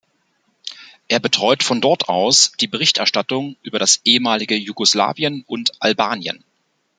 Er 1.09 1.19
betreut 1.19 1.61
von 1.61 1.79
dort 1.79 2.09
aus 2.09 2.53
die 2.59 2.65
Berichterstattung 2.65 3.55
über 3.61 3.77
das 3.77 4.01
ehemalige 4.03 4.55
Jugoslawien 4.55 5.43
und 5.45 5.79
Albanien. 5.79 6.43